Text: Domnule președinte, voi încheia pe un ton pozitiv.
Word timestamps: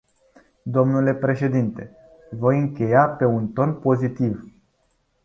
Domnule 0.65 1.13
președinte, 1.13 1.95
voi 2.31 2.57
încheia 2.59 3.07
pe 3.09 3.25
un 3.25 3.47
ton 3.47 3.73
pozitiv. 3.73 4.43